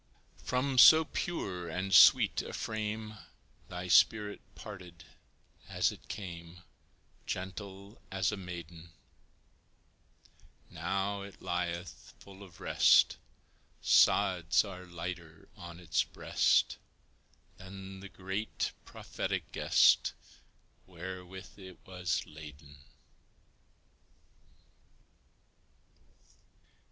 [0.43, 3.19] From so pure and sweet a frame
[3.69, 5.03] Thy spirit parted
[5.69, 6.63] as it came,
[7.27, 8.93] Gentle as a maiden;
[10.71, 13.17] Now it lieth full of rest
[13.79, 16.77] Sods are lighter on its breast
[17.57, 20.13] Than the great, prophetic guest
[20.87, 22.77] Wherewith it was laden.